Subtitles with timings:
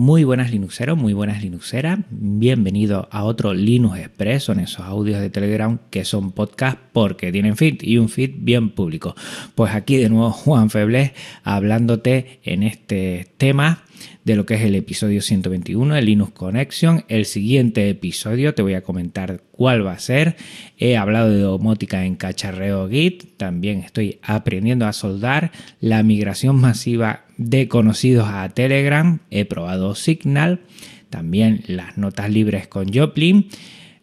[0.00, 1.98] Muy buenas Linuxeros, muy buenas Linuxeras.
[2.08, 7.54] Bienvenido a otro Linux Express, en esos audios de Telegram que son podcast porque tienen
[7.54, 9.14] feed y un feed bien público.
[9.54, 11.12] Pues aquí de nuevo Juan Febles
[11.44, 13.84] hablándote en este tema
[14.24, 17.04] de lo que es el episodio 121 de Linux Connection.
[17.08, 20.36] El siguiente episodio te voy a comentar cuál va a ser.
[20.78, 23.36] He hablado de domótica en cacharreo Git.
[23.36, 29.20] También estoy aprendiendo a soldar la migración masiva de conocidos a Telegram.
[29.30, 30.60] He probado Signal.
[31.08, 33.48] También las notas libres con Joplin.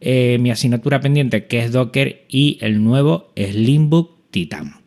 [0.00, 4.85] Eh, mi asignatura pendiente que es Docker y el nuevo Slimbook Titan.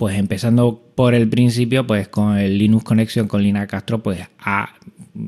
[0.00, 4.76] Pues empezando por el principio, pues con el Linux Connection con Lina Castro, pues ha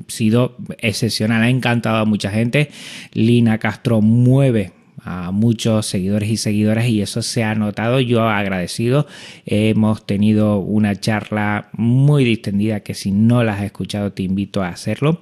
[0.09, 2.71] sido excepcional, ha encantado a mucha gente.
[3.13, 8.01] Lina Castro mueve a muchos seguidores y seguidoras y eso se ha notado.
[8.01, 9.07] Yo agradecido.
[9.45, 14.69] Hemos tenido una charla muy distendida que si no la has escuchado te invito a
[14.69, 15.21] hacerlo.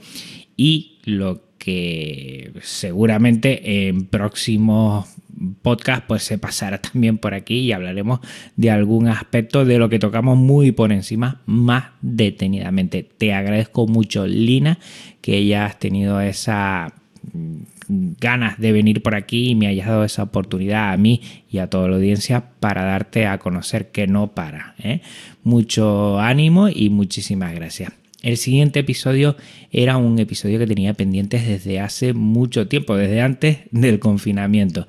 [0.56, 5.08] Y lo que seguramente en próximos
[5.62, 8.20] podcast pues se pasará también por aquí y hablaremos
[8.56, 13.02] de algún aspecto de lo que tocamos muy por encima más detenidamente.
[13.02, 14.78] Te agradezco mucho Lina
[15.20, 16.92] que ya has tenido esa
[17.32, 17.56] mm,
[18.20, 21.68] ganas de venir por aquí y me hayas dado esa oportunidad a mí y a
[21.68, 24.74] toda la audiencia para darte a conocer que no para.
[24.78, 25.00] ¿eh?
[25.42, 27.99] Mucho ánimo y muchísimas gracias.
[28.22, 29.36] El siguiente episodio
[29.70, 34.86] era un episodio que tenía pendientes desde hace mucho tiempo, desde antes del confinamiento.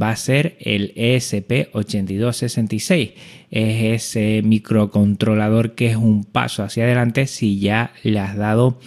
[0.00, 3.14] Va a ser el ESP8266.
[3.50, 8.78] Es ese microcontrolador que es un paso hacia adelante si ya le has dado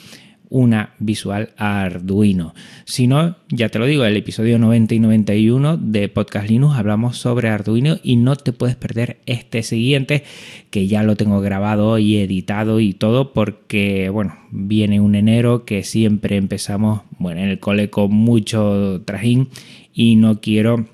[0.49, 2.53] una visual Arduino.
[2.85, 7.17] Si no, ya te lo digo, el episodio 90 y 91 de Podcast Linux hablamos
[7.17, 10.23] sobre Arduino y no te puedes perder este siguiente
[10.69, 15.83] que ya lo tengo grabado y editado y todo porque, bueno, viene un enero que
[15.83, 19.49] siempre empezamos, bueno, en el cole con mucho trajín
[19.93, 20.85] y no quiero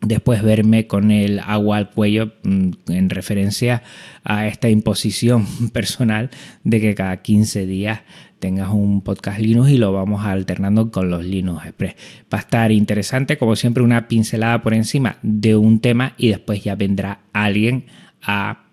[0.00, 3.82] después verme con el agua al cuello mm, en referencia
[4.24, 6.30] a esta imposición personal
[6.64, 8.00] de que cada 15 días
[8.38, 11.94] tengas un podcast Linux y lo vamos alternando con los Linux Express.
[12.32, 16.64] Va a estar interesante, como siempre, una pincelada por encima de un tema y después
[16.64, 17.84] ya vendrá alguien
[18.22, 18.64] a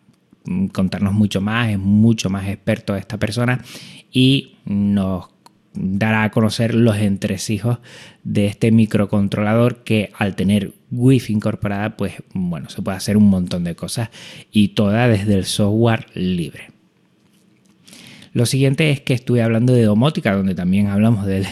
[0.46, 3.62] mm, contarnos mucho más, es mucho más experto esta persona
[4.12, 5.28] y nos
[5.79, 7.79] dará a conocer los entresijos
[8.23, 13.63] de este microcontrolador que al tener Wi-Fi incorporada, pues bueno, se puede hacer un montón
[13.63, 14.09] de cosas
[14.51, 16.71] y toda desde el software libre.
[18.33, 21.45] Lo siguiente es que estuve hablando de domótica, donde también hablamos del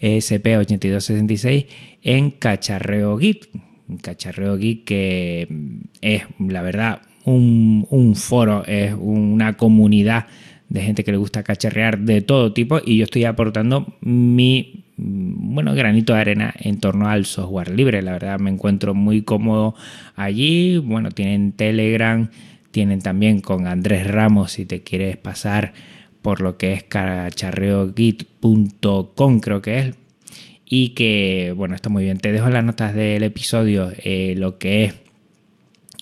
[0.00, 1.66] ESP8266
[2.02, 3.46] en Cacharreo Git.
[4.02, 5.46] Cacharreo Git que
[6.00, 10.26] es, la verdad, un, foro, es una comunidad
[10.68, 15.74] de gente que le gusta cacharrear de todo tipo y yo estoy aportando mi bueno,
[15.74, 18.00] granito de arena en torno al software libre.
[18.02, 19.74] La verdad me encuentro muy cómodo
[20.14, 20.78] allí.
[20.78, 22.30] Bueno, tienen Telegram,
[22.70, 25.72] tienen también con Andrés Ramos si te quieres pasar
[26.22, 29.94] por lo que es cacharreogit.com creo que es.
[30.68, 32.18] Y que, bueno, está muy bien.
[32.18, 34.94] Te dejo las notas del episodio eh, lo que es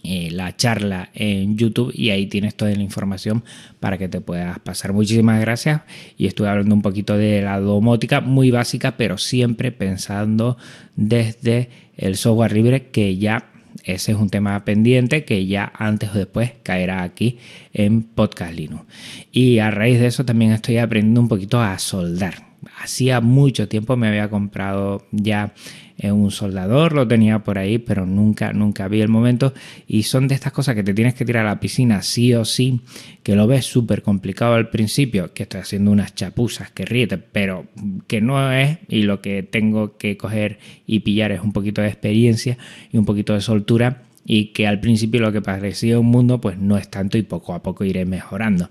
[0.07, 3.43] eh, la charla en YouTube y ahí tienes toda la información
[3.81, 4.93] para que te puedas pasar.
[4.93, 5.81] Muchísimas gracias
[6.19, 10.59] y estuve hablando un poquito de la domótica muy básica, pero siempre pensando
[10.95, 13.51] desde el software libre que ya
[13.83, 17.39] ese es un tema pendiente que ya antes o después caerá aquí
[17.73, 18.85] en Podcast Linux.
[19.33, 22.47] Y a raíz de eso también estoy aprendiendo un poquito a soldar.
[22.79, 25.55] Hacía mucho tiempo me había comprado ya
[26.03, 29.55] un soldador, lo tenía por ahí, pero nunca, nunca vi el momento.
[29.87, 32.45] Y son de estas cosas que te tienes que tirar a la piscina sí o
[32.45, 32.81] sí,
[33.23, 37.67] que lo ves súper complicado al principio, que estoy haciendo unas chapuzas que ríete, pero
[38.07, 41.89] que no es, y lo que tengo que coger y pillar es un poquito de
[41.89, 42.59] experiencia
[42.93, 46.59] y un poquito de soltura y que al principio lo que parecía un mundo pues
[46.59, 48.71] no es tanto y poco a poco iré mejorando.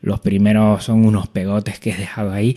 [0.00, 2.56] Los primeros son unos pegotes que he dejado ahí,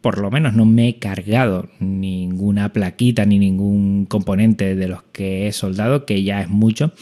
[0.00, 5.46] por lo menos no me he cargado ninguna plaquita ni ningún componente de los que
[5.46, 6.92] he soldado, que ya es mucho.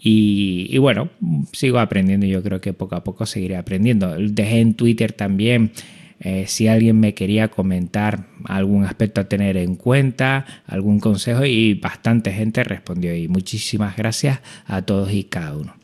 [0.00, 1.10] Y, bueno,
[1.52, 4.14] sigo aprendiendo y yo creo que poco a poco seguiré aprendiendo.
[4.16, 5.72] Dejé en Twitter también
[6.20, 11.74] eh, si alguien me quería comentar algún aspecto a tener en cuenta, algún consejo y
[11.74, 15.74] bastante gente respondió y muchísimas gracias a todos y cada uno.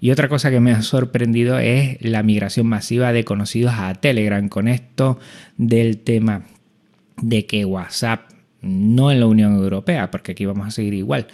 [0.00, 4.48] Y otra cosa que me ha sorprendido es la migración masiva de conocidos a Telegram
[4.48, 5.18] con esto
[5.56, 6.44] del tema
[7.20, 8.30] de que WhatsApp
[8.60, 11.26] no en la Unión Europea, porque aquí vamos a seguir igual,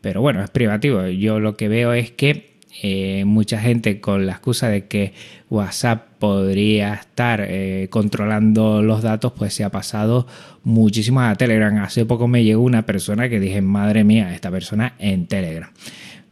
[0.00, 1.06] pero bueno, es privativo.
[1.08, 5.12] Yo lo que veo es que eh, mucha gente con la excusa de que
[5.50, 10.26] WhatsApp podría estar eh, controlando los datos, pues se ha pasado
[10.64, 11.76] muchísimo a Telegram.
[11.78, 15.70] Hace poco me llegó una persona que dije, madre mía, esta persona en Telegram.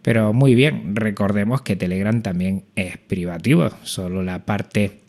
[0.02, 5.00] Pero muy bien, recordemos que Telegram también es privativo, solo la parte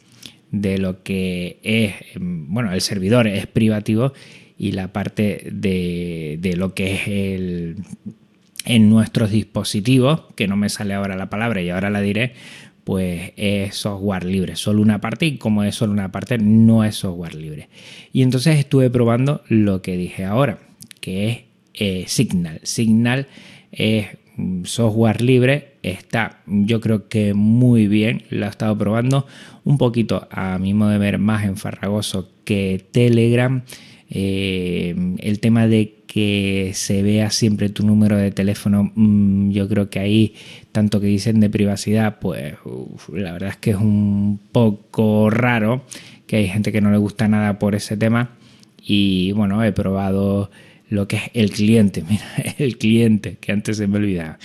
[0.52, 4.12] de lo que es, em, bueno, el servidor es privativo
[4.58, 7.78] y la parte de, de lo que es el,
[8.66, 12.34] en nuestros dispositivos, que no me sale ahora la palabra y ahora la diré,
[12.84, 16.96] pues es software libre, solo una parte y como es solo una parte no es
[16.96, 17.70] software libre.
[18.12, 20.60] Y entonces estuve probando lo que dije ahora,
[21.00, 21.40] que es
[21.74, 22.60] eh, Signal.
[22.64, 23.28] Signal
[23.72, 24.08] es
[24.64, 29.28] software libre, está yo creo que muy bien, lo he estado probando
[29.64, 33.64] un poquito a mi modo de ver más enfarragoso que Telegram.
[34.10, 39.90] Eh, el tema de que se vea siempre tu número de teléfono, mm, yo creo
[39.90, 40.34] que ahí,
[40.74, 42.56] tanto que dicen de privacidad, pues
[43.14, 45.84] la verdad es que es un poco raro,
[46.28, 48.32] que hay gente que no le gusta nada por ese tema.
[48.86, 50.52] Y bueno, he probado
[50.90, 52.26] lo que es el cliente, mira,
[52.58, 54.38] el cliente, que antes se me olvidaba.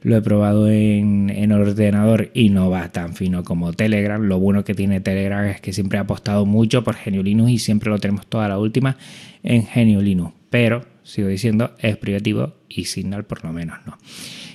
[0.00, 4.22] Lo he probado en, en, ordenador y no va tan fino como Telegram.
[4.22, 7.58] Lo bueno que tiene Telegram es que siempre ha apostado mucho por Genio Linux y
[7.58, 8.96] siempre lo tenemos toda la última
[9.42, 10.39] en Genio Linux.
[10.50, 13.96] Pero sigo diciendo, es privativo y Signal por lo menos no.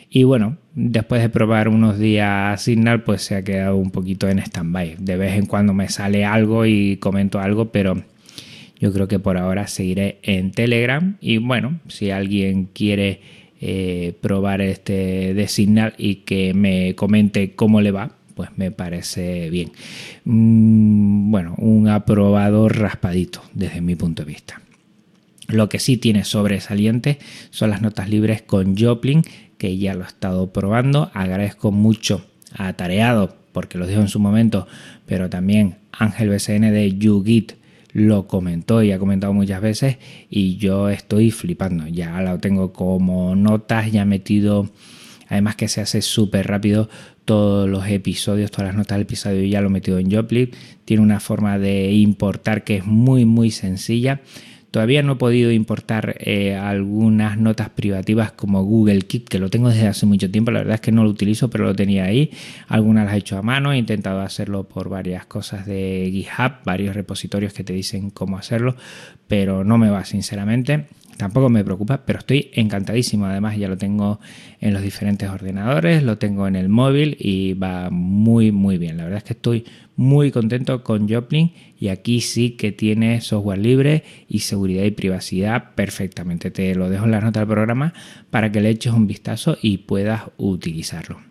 [0.10, 4.40] Y bueno, después de probar unos días Signal, pues se ha quedado un poquito en
[4.40, 4.98] stand-by.
[5.00, 8.02] De vez en cuando me sale algo y comento algo, pero
[8.80, 11.18] yo creo que por ahora seguiré en Telegram.
[11.20, 13.20] Y bueno, si alguien quiere
[13.60, 19.50] eh, probar este de Signal y que me comente cómo le va, pues me parece
[19.50, 19.72] bien.
[20.26, 24.62] Mm, bueno, un aprobado raspadito desde mi punto de vista.
[25.48, 27.20] Lo que sí tiene sobresaliente
[27.52, 29.24] son las notas libres con Joplin,
[29.58, 31.12] que ya lo he estado probando.
[31.14, 34.68] Agradezco mucho a Tareado, porque lo dijo en su momento,
[35.06, 37.54] pero también Ángel BCN de YouGit
[37.94, 39.98] lo comentó y ha comentado muchas veces
[40.30, 41.88] y yo estoy flipando.
[41.88, 44.70] Ya lo tengo como notas, ya metido,
[45.30, 46.90] además que se hace súper rápido
[47.24, 50.52] todos los episodios, todas las notas del episodio ya lo he metido en Joplin.
[50.84, 54.22] Tiene una forma de importar que es muy muy sencilla.
[54.76, 59.70] Todavía no he podido importar eh, algunas notas privativas como Google Keep, que lo tengo
[59.70, 60.52] desde hace mucho tiempo.
[60.52, 62.32] La verdad es que no lo utilizo, pero lo tenía ahí.
[62.68, 63.72] Algunas las he hecho a mano.
[63.72, 68.76] He intentado hacerlo por varias cosas de GitHub, varios repositorios que te dicen cómo hacerlo,
[69.30, 70.88] pero no me va, sinceramente.
[71.18, 73.26] Tampoco me preocupa, pero estoy encantadísimo.
[73.26, 74.20] Además, ya lo tengo
[74.60, 78.98] en los diferentes ordenadores, lo tengo en el móvil y va muy, muy bien.
[78.98, 79.64] La verdad es que estoy
[79.96, 85.74] muy contento con Joplin y aquí sí que tiene software libre y seguridad y privacidad
[85.76, 86.52] perfectamente.
[86.52, 87.94] Te lo dejo en la nota del programa
[88.30, 91.22] para que le eches un vistazo y puedas utilizarlo.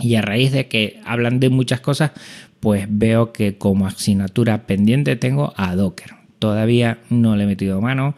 [0.00, 2.10] Y a raíz de que hablan de muchas cosas,
[2.58, 6.10] pues veo que como asignatura pendiente tengo a Docker.
[6.38, 8.14] Todavía no le he metido mano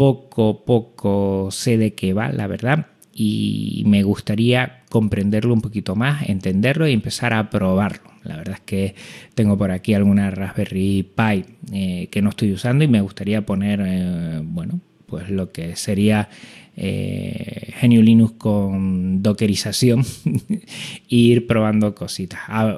[0.00, 6.26] poco, poco sé de qué va, la verdad, y me gustaría comprenderlo un poquito más,
[6.26, 8.10] entenderlo y empezar a probarlo.
[8.24, 8.94] La verdad es que
[9.34, 11.44] tengo por aquí alguna Raspberry Pi
[11.74, 16.30] eh, que no estoy usando y me gustaría poner, eh, bueno, pues lo que sería
[16.78, 20.02] eh, Genio Linux con dockerización
[20.64, 20.66] e
[21.10, 22.40] ir probando cositas.
[22.48, 22.74] Ah,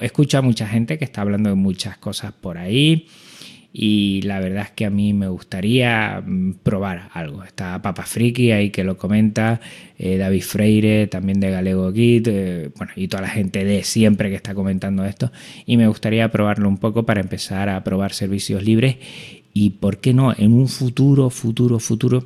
[0.00, 3.08] escucha a mucha gente que está hablando de muchas cosas por ahí
[3.74, 7.42] y la verdad es que a mí me gustaría mm, probar algo.
[7.42, 9.60] Está Papa Friki ahí que lo comenta,
[9.98, 14.28] eh, David Freire también de Galego Git, eh, bueno, y toda la gente de siempre
[14.28, 15.32] que está comentando esto.
[15.64, 18.96] Y me gustaría probarlo un poco para empezar a probar servicios libres
[19.54, 20.34] y, ¿por qué no?
[20.36, 22.24] En un futuro, futuro, futuro,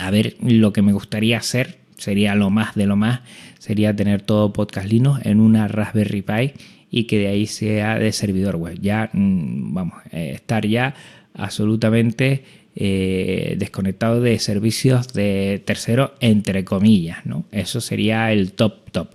[0.00, 3.20] a ver lo que me gustaría hacer, sería lo más de lo más,
[3.58, 6.52] sería tener todo Podcast Linux en una Raspberry Pi
[6.96, 8.78] y que de ahí sea de servidor web.
[8.80, 10.94] Ya, mm, vamos, eh, estar ya
[11.34, 12.42] absolutamente
[12.74, 17.44] eh, desconectado de servicios de tercero, entre comillas, ¿no?
[17.52, 19.08] Eso sería el top, top.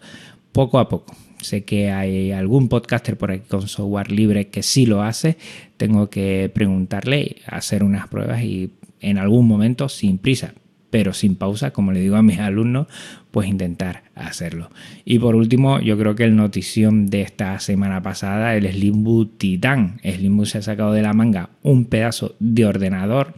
[0.52, 1.16] Poco a poco.
[1.42, 5.38] Sé que hay algún podcaster por aquí con software libre que sí lo hace.
[5.78, 8.70] Tengo que preguntarle, hacer unas pruebas y
[9.00, 10.54] en algún momento, sin prisa,
[10.92, 12.86] pero sin pausa, como le digo a mis alumnos,
[13.32, 14.70] pues intentar hacerlo.
[15.06, 20.00] Y por último, yo creo que el notición de esta semana pasada, el Slimbook Titan.
[20.04, 23.34] Slimbook se ha sacado de la manga un pedazo de ordenador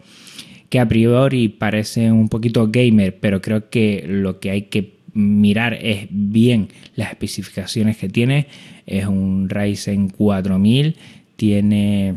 [0.69, 5.75] que a priori parece un poquito gamer, pero creo que lo que hay que mirar
[5.75, 8.47] es bien las especificaciones que tiene.
[8.87, 10.95] Es un Ryzen 4000,
[11.35, 12.15] tiene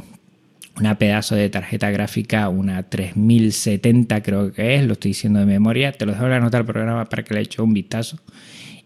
[0.78, 5.92] una pedazo de tarjeta gráfica, una 3070 creo que es, lo estoy diciendo de memoria,
[5.92, 8.18] te lo dejo en la nota programa para que le eche un vistazo.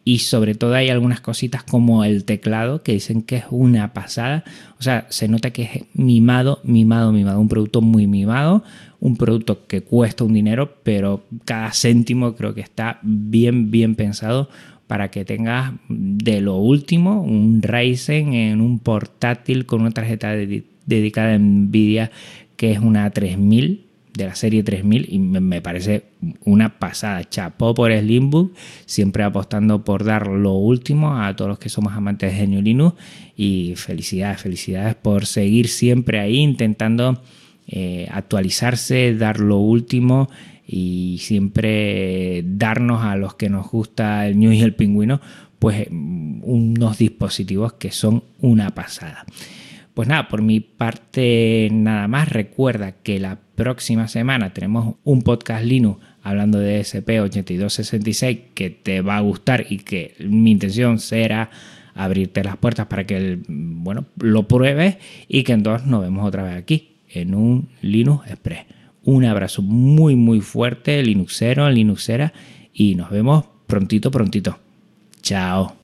[0.02, 4.44] y sobre todo hay algunas cositas como el teclado que dicen que es una pasada.
[4.78, 7.38] O sea, se nota que es mimado, mimado, mimado.
[7.38, 8.64] Un producto muy mimado,
[8.98, 14.48] un producto que cuesta un dinero, pero cada céntimo creo que está bien, bien pensado
[14.86, 20.32] para que tengas de lo último un Ryzen en un portátil con una tarjeta
[20.90, 22.10] dedicada a Nvidia
[22.56, 26.04] que es una 3000 de la serie 3000 y me parece
[26.44, 27.24] una pasada.
[27.24, 28.54] Chapó por Slimbook,
[28.84, 32.96] siempre apostando por dar lo último a todos los que somos amantes de Genio Linux
[33.36, 37.22] y felicidades, felicidades por seguir siempre ahí intentando
[37.66, 40.28] eh, actualizarse, dar lo último
[40.66, 45.20] y siempre darnos a los que nos gusta el New y el pingüino
[45.58, 49.24] pues unos dispositivos que son una pasada.
[49.94, 52.28] Pues nada, por mi parte nada más.
[52.28, 59.16] Recuerda que la próxima semana tenemos un podcast Linux hablando de SP8266 que te va
[59.16, 61.50] a gustar y que mi intención será
[61.94, 64.96] abrirte las puertas para que bueno, lo pruebes
[65.28, 68.64] y que entonces nos vemos otra vez aquí en un Linux Express.
[69.02, 72.32] Un abrazo muy muy fuerte, Linuxero, Linuxera
[72.72, 74.58] y nos vemos prontito, prontito.
[75.22, 75.76] Chao.